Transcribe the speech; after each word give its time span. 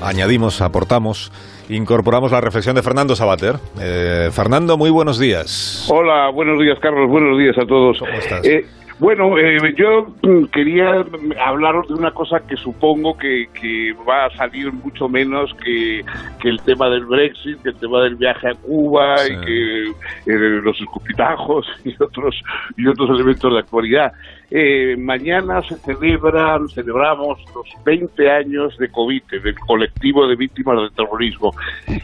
añadimos, 0.00 0.60
aportamos, 0.60 1.30
incorporamos 1.68 2.32
la 2.32 2.40
reflexión 2.40 2.76
de 2.76 2.82
Fernando 2.82 3.14
Sabater. 3.14 3.56
Eh, 3.80 4.30
Fernando, 4.32 4.76
muy 4.76 4.90
buenos 4.90 5.18
días. 5.18 5.88
Hola, 5.90 6.30
buenos 6.30 6.58
días, 6.60 6.78
Carlos. 6.80 7.08
Buenos 7.08 7.38
días 7.38 7.56
a 7.58 7.66
todos. 7.66 7.98
¿Cómo 7.98 8.12
estás? 8.12 8.46
Eh, 8.46 8.64
bueno, 9.00 9.38
eh, 9.38 9.58
yo 9.76 10.08
mm, 10.22 10.46
quería 10.46 11.04
hablaros 11.46 11.86
de 11.86 11.94
una 11.94 12.10
cosa 12.10 12.40
que 12.40 12.56
supongo 12.56 13.16
que, 13.16 13.46
que 13.54 13.92
va 14.08 14.26
a 14.26 14.30
salir 14.36 14.72
mucho 14.72 15.08
menos 15.08 15.54
que, 15.64 16.04
que, 16.40 16.48
el 16.48 16.60
tema 16.62 16.88
del 16.88 17.06
Brexit, 17.06 17.62
que 17.62 17.68
el 17.68 17.76
tema 17.76 18.02
del 18.02 18.16
viaje 18.16 18.48
a 18.48 18.54
Cuba 18.54 19.18
Sí. 19.18 19.32
y 19.32 19.40
que 19.44 19.82
eh, 20.32 20.60
los 20.62 20.80
escupitajos 20.80 21.66
y 21.84 21.94
otros 22.02 22.42
y 22.76 22.88
otros 22.88 23.10
elementos 23.10 23.52
de 23.52 23.58
actualidad. 23.60 24.12
Eh, 24.50 24.96
mañana 24.96 25.60
se 25.62 25.76
celebran, 25.76 26.68
celebramos 26.68 27.38
los 27.54 27.66
20 27.84 28.30
años 28.30 28.76
de 28.78 28.88
COVITE, 28.88 29.40
del 29.40 29.58
colectivo 29.60 30.26
de 30.26 30.36
víctimas 30.36 30.76
del 30.78 30.90
terrorismo. 30.92 31.52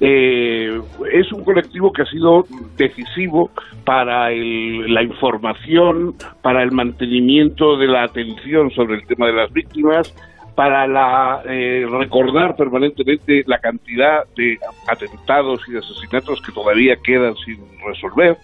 Eh, 0.00 0.80
es 1.12 1.32
un 1.32 1.44
colectivo 1.44 1.92
que 1.92 2.02
ha 2.02 2.06
sido 2.06 2.46
decisivo 2.76 3.50
para 3.84 4.30
el- 4.32 4.92
la 4.92 5.02
información, 5.02 6.14
para 6.42 6.62
el 6.62 6.72
mantenimiento 6.72 7.76
de 7.76 7.86
la 7.86 8.04
atención 8.04 8.70
sobre 8.70 8.96
el 8.96 9.06
tema 9.06 9.26
de 9.26 9.32
las 9.32 9.52
víctimas, 9.52 10.14
para 10.54 10.86
la, 10.88 11.42
eh, 11.48 11.86
recordar 11.88 12.56
permanentemente 12.56 13.44
la 13.46 13.58
cantidad 13.58 14.24
de 14.36 14.58
atentados 14.88 15.60
y 15.68 15.72
de 15.72 15.78
asesinatos 15.78 16.42
que 16.42 16.50
todavía 16.52 16.96
quedan 16.96 17.36
sin 17.36 17.58
resolver. 17.86 18.36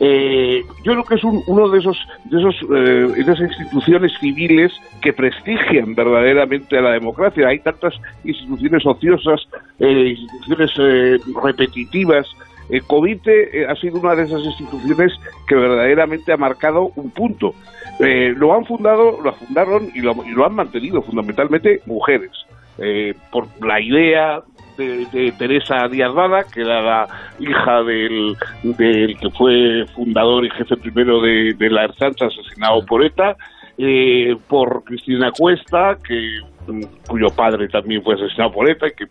Eh, 0.00 0.62
yo 0.82 0.92
creo 0.92 1.04
que 1.04 1.14
es 1.14 1.24
un- 1.24 1.42
uno 1.46 1.68
de 1.68 1.78
esos 1.78 1.96
de 2.24 2.38
esos 2.40 2.56
eh, 2.74 3.08
esas 3.16 3.38
instituciones 3.40 4.12
civiles 4.18 4.72
que 5.00 5.12
prestigian 5.12 5.94
verdaderamente 5.94 6.76
a 6.76 6.82
la 6.82 6.90
democracia. 6.92 7.46
Hay 7.48 7.60
tantas 7.60 7.94
instituciones 8.24 8.84
ociosas, 8.84 9.46
eh, 9.78 10.16
instituciones 10.18 10.70
eh, 10.78 11.18
repetitivas. 11.42 12.26
El 12.70 12.82
COVITE 12.84 13.60
eh, 13.62 13.66
ha 13.68 13.76
sido 13.76 14.00
una 14.00 14.14
de 14.16 14.24
esas 14.24 14.42
instituciones 14.42 15.12
que 15.46 15.54
verdaderamente 15.54 16.32
ha 16.32 16.36
marcado 16.36 16.90
un 16.96 17.10
punto. 17.10 17.54
Eh, 18.00 18.34
lo 18.36 18.52
han 18.54 18.64
fundado, 18.64 19.20
lo 19.22 19.32
fundaron 19.34 19.90
y 19.94 20.00
lo, 20.00 20.14
y 20.24 20.30
lo 20.30 20.44
han 20.46 20.54
mantenido 20.54 21.02
fundamentalmente 21.02 21.80
mujeres. 21.86 22.32
Eh, 22.78 23.14
por 23.30 23.46
la 23.64 23.80
idea 23.80 24.42
de, 24.76 25.32
Teresa 25.38 25.86
Díaz 25.88 26.12
Vada, 26.12 26.44
que 26.44 26.62
era 26.62 26.80
la 26.82 27.08
hija 27.38 27.82
del, 27.82 28.36
del 28.62 29.16
que 29.18 29.30
fue 29.30 29.84
fundador 29.94 30.44
y 30.44 30.50
jefe 30.50 30.76
primero 30.76 31.20
de, 31.20 31.54
la 31.70 31.84
Ertzaintza, 31.84 32.26
asesinado 32.26 32.84
por 32.86 33.04
ETA, 33.04 33.36
eh, 33.78 34.36
por 34.48 34.84
Cristina 34.84 35.30
Cuesta, 35.32 35.96
que 36.06 36.38
mm, 36.68 36.80
cuyo 37.08 37.26
padre 37.36 37.68
también 37.68 38.02
fue 38.02 38.14
asesinado 38.14 38.52
por 38.52 38.68
ETA 38.68 38.90
que 38.90 39.04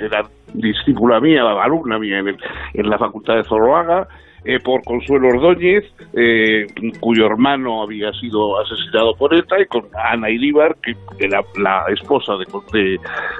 era 0.00 0.22
discípula 0.54 1.20
mía, 1.20 1.42
alumna 1.62 1.98
mía 1.98 2.18
en, 2.18 2.28
el- 2.28 2.38
en 2.74 2.88
la 2.90 2.98
Facultad 2.98 3.36
de 3.36 3.44
Zoroaga, 3.44 4.08
eh, 4.46 4.60
por 4.60 4.82
Consuelo 4.84 5.28
Ordóñez, 5.28 5.84
eh, 6.14 6.66
cuyo 7.00 7.26
hermano 7.26 7.82
había 7.82 8.12
sido 8.12 8.60
asesinado 8.60 9.14
por 9.16 9.34
ETA, 9.34 9.60
y 9.60 9.66
con 9.66 9.86
Ana 9.94 10.30
Iríbar, 10.30 10.76
que 10.82 10.94
era 11.18 11.40
la 11.60 11.84
esposa 11.92 12.34
de, 12.36 12.46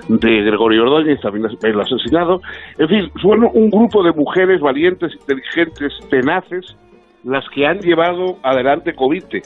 de, 0.09 0.29
de 0.29 0.43
Gregorio 0.43 0.83
Ordóñez, 0.83 1.21
también 1.21 1.47
el 1.63 1.81
asesinado. 1.81 2.41
En 2.79 2.89
fin, 2.89 3.11
son 3.23 3.45
un 3.45 3.71
grupo 3.71 4.03
de 4.03 4.13
mujeres 4.13 4.61
valientes, 4.61 5.13
inteligentes, 5.15 5.93
tenaces, 6.11 6.77
las 7.27 7.45
que 7.51 7.67
han 7.67 7.81
llevado 7.81 8.39
adelante 8.43 8.95
COVITE. 8.95 9.43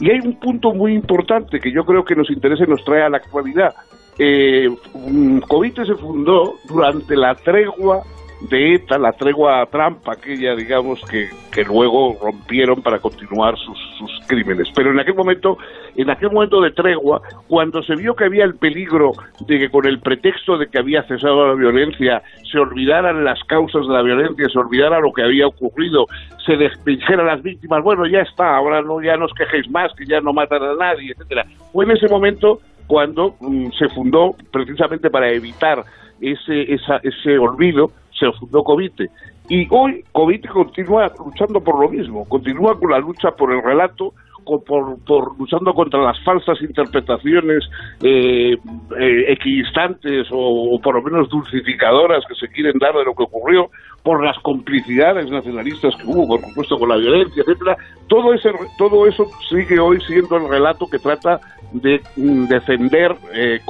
Y 0.00 0.10
hay 0.10 0.20
un 0.20 0.38
punto 0.38 0.72
muy 0.72 0.94
importante 0.94 1.60
que 1.60 1.72
yo 1.72 1.84
creo 1.84 2.04
que 2.04 2.14
nos 2.14 2.30
interesa 2.30 2.64
y 2.64 2.70
nos 2.70 2.84
trae 2.84 3.02
a 3.02 3.08
la 3.08 3.18
actualidad. 3.18 3.74
Eh, 4.18 4.68
mm, 4.94 5.38
COVITE 5.40 5.84
se 5.84 5.94
fundó 5.94 6.54
durante 6.68 7.16
la 7.16 7.34
tregua 7.34 8.02
de 8.50 8.74
ETA, 8.74 8.98
la 8.98 9.12
tregua 9.12 9.64
trampa 9.66 10.12
aquella, 10.12 10.54
digamos, 10.54 11.00
que, 11.10 11.28
que 11.52 11.64
luego 11.64 12.16
rompieron 12.20 12.82
para 12.82 12.98
continuar 12.98 13.56
sus, 13.56 13.78
sus 13.98 14.10
crímenes. 14.26 14.68
Pero 14.74 14.90
en 14.90 15.00
aquel 15.00 15.14
momento, 15.14 15.56
en 15.96 16.10
aquel 16.10 16.30
momento 16.30 16.60
de 16.60 16.70
tregua, 16.72 17.22
cuando 17.48 17.82
se 17.82 17.96
vio 17.96 18.14
que 18.14 18.24
había 18.24 18.44
el 18.44 18.54
peligro 18.56 19.12
de 19.46 19.58
que 19.58 19.68
con 19.70 19.86
el 19.86 20.00
pretexto 20.00 20.58
de 20.58 20.66
que 20.68 20.78
había 20.78 21.02
cesado 21.04 21.46
la 21.48 21.54
violencia, 21.54 22.22
se 22.50 22.58
olvidaran 22.58 23.24
las 23.24 23.42
causas 23.44 23.86
de 23.86 23.92
la 23.92 24.02
violencia, 24.02 24.48
se 24.48 24.58
olvidara 24.58 25.00
lo 25.00 25.12
que 25.12 25.22
había 25.22 25.46
ocurrido, 25.46 26.06
se 26.44 26.56
despdijera 26.56 27.22
a 27.22 27.26
las 27.36 27.42
víctimas, 27.42 27.82
bueno, 27.82 28.06
ya 28.06 28.20
está, 28.20 28.56
ahora 28.56 28.82
no 28.82 29.00
ya 29.02 29.16
no 29.16 29.24
os 29.26 29.32
quejéis 29.34 29.68
más, 29.70 29.92
que 29.94 30.04
ya 30.06 30.20
no 30.20 30.32
matan 30.32 30.62
a 30.62 30.74
nadie, 30.74 31.12
etcétera. 31.12 31.44
Fue 31.72 31.84
en 31.84 31.92
ese 31.92 32.08
momento 32.08 32.60
cuando 32.86 33.36
mm, 33.40 33.68
se 33.78 33.88
fundó 33.88 34.34
precisamente 34.52 35.08
para 35.08 35.30
evitar 35.30 35.82
ese, 36.20 36.72
esa- 36.74 37.00
ese 37.02 37.38
olvido, 37.38 37.90
fundó 38.32 38.62
COVITE. 38.62 39.08
Y 39.48 39.66
hoy 39.70 40.04
COVITE 40.12 40.48
continúa 40.48 41.12
luchando 41.18 41.60
por 41.60 41.80
lo 41.80 41.88
mismo, 41.90 42.26
continúa 42.28 42.78
con 42.78 42.90
la 42.90 42.98
lucha 42.98 43.30
por 43.32 43.52
el 43.52 43.62
relato, 43.62 44.14
por, 44.44 44.98
por 45.04 45.38
luchando 45.38 45.72
contra 45.72 46.00
las 46.00 46.22
falsas 46.22 46.60
interpretaciones 46.60 47.64
eh, 48.02 48.56
eh, 48.98 49.24
equidistantes 49.28 50.28
o, 50.30 50.74
o 50.74 50.80
por 50.80 50.94
lo 50.94 51.02
menos 51.02 51.28
dulcificadoras 51.28 52.24
que 52.28 52.34
se 52.34 52.52
quieren 52.52 52.78
dar 52.78 52.94
de 52.94 53.04
lo 53.04 53.14
que 53.14 53.22
ocurrió, 53.22 53.70
por 54.02 54.22
las 54.22 54.38
complicidades 54.40 55.30
nacionalistas 55.30 55.94
que 55.96 56.06
hubo, 56.06 56.26
por 56.28 56.40
supuesto, 56.40 56.78
con 56.78 56.90
la 56.90 56.96
violencia, 56.96 57.42
etcétera. 57.42 57.76
Todo 58.06 58.34
ese, 58.34 58.50
todo 58.76 59.06
eso 59.06 59.26
sigue 59.48 59.80
hoy 59.80 59.98
siendo 60.06 60.36
el 60.36 60.48
relato 60.48 60.86
que 60.86 60.98
trata 60.98 61.40
de 61.74 62.00
mm, 62.16 62.46
defender 62.46 63.16
eh, 63.32 63.60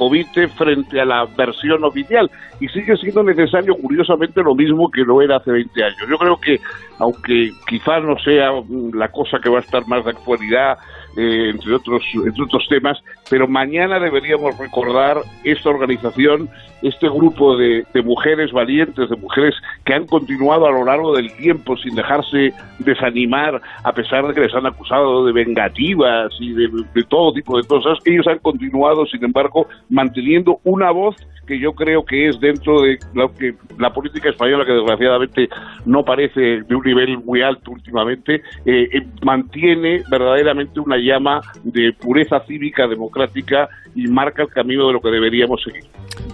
frente 0.55 1.01
a 1.01 1.05
la 1.05 1.25
versión 1.25 1.83
oficial 1.83 2.29
y 2.59 2.67
sigue 2.69 2.95
siendo 2.97 3.23
necesario, 3.23 3.75
curiosamente, 3.75 4.41
lo 4.41 4.55
mismo 4.55 4.89
que 4.89 5.01
lo 5.01 5.21
era 5.21 5.37
hace 5.37 5.51
20 5.51 5.83
años. 5.83 5.97
Yo 6.07 6.17
creo 6.17 6.37
que, 6.39 6.61
aunque 6.99 7.51
quizás 7.67 8.03
no 8.03 8.17
sea 8.19 8.51
mm, 8.51 8.95
la 8.95 9.09
cosa 9.09 9.39
que 9.39 9.49
va 9.49 9.57
a 9.57 9.61
estar 9.61 9.87
más 9.87 10.03
de 10.05 10.11
actualidad, 10.11 10.77
eh, 11.17 11.49
entre 11.49 11.73
otros 11.73 12.03
entre 12.13 12.43
otros 12.43 12.65
temas, 12.67 13.01
pero 13.29 13.47
mañana 13.47 13.99
deberíamos 13.99 14.57
recordar 14.57 15.21
esta 15.45 15.69
organización, 15.69 16.49
este 16.81 17.07
grupo 17.07 17.55
de, 17.55 17.85
mujeres 18.03 18.51
valientes, 18.51 19.09
de 19.09 19.15
mujeres 19.15 19.55
que 19.85 19.93
han 19.93 20.05
continuado 20.07 20.67
a 20.67 20.71
lo 20.71 20.83
largo 20.83 21.15
del 21.15 21.33
tiempo 21.37 21.77
sin 21.77 21.95
dejarse 21.95 22.53
desanimar, 22.79 23.61
a 23.83 23.93
pesar 23.93 24.27
de 24.27 24.33
que 24.33 24.41
les 24.41 24.53
han 24.53 24.65
acusado 24.65 25.25
de 25.25 25.31
vengativas 25.31 26.33
y 26.39 26.51
de, 26.51 26.69
de 26.93 27.03
todo 27.03 27.33
tipo 27.33 27.57
de 27.57 27.65
cosas, 27.65 27.97
ellos 28.03 28.27
han 28.27 28.39
continuado, 28.39 29.05
sin 29.05 29.23
embargo, 29.23 29.67
manteniendo 29.89 30.59
una 30.65 30.91
voz 30.91 31.15
que 31.45 31.59
yo 31.59 31.73
creo 31.73 32.03
que 32.05 32.27
es 32.27 32.39
dentro 32.39 32.81
de 32.81 32.97
lo 33.13 33.33
que 33.33 33.55
la 33.77 33.93
política 33.93 34.29
española, 34.29 34.65
que 34.65 34.73
desgraciadamente 34.73 35.49
no 35.85 36.03
parece 36.03 36.61
de 36.61 36.75
un 36.75 36.84
nivel 36.85 37.17
muy 37.23 37.41
alto 37.41 37.71
últimamente, 37.71 38.35
eh, 38.65 38.87
eh, 38.93 39.07
mantiene 39.23 40.03
verdaderamente 40.09 40.79
una 40.79 40.97
llama 40.97 41.41
de 41.63 41.93
pureza 41.93 42.39
cívica, 42.47 42.87
democrática 42.87 43.67
y 43.95 44.07
marca 44.07 44.43
el 44.43 44.49
camino 44.49 44.87
de 44.87 44.93
lo 44.93 45.01
que 45.01 45.09
deberíamos 45.09 45.61
seguir. 45.63 45.83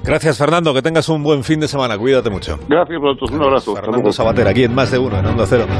Gracias, 0.03 0.37
Fernando. 0.37 0.73
Que 0.73 0.81
tengas 0.81 1.07
un 1.09 1.23
buen 1.23 1.43
fin 1.43 1.59
de 1.59 1.67
semana. 1.67 1.97
Cuídate 1.97 2.29
mucho. 2.29 2.59
Gracias 2.67 2.97
a 2.97 2.99
vosotros. 2.99 3.31
Un 3.31 3.41
abrazo. 3.41 3.75
Fernando. 3.75 4.11
Sabater, 4.11 4.47
aquí 4.47 4.63
en 4.63 4.73
Más 4.73 4.91
de 4.91 4.97
Uno, 4.97 5.19
en 5.19 5.25
Onda 5.25 5.45
Cero. 5.45 5.65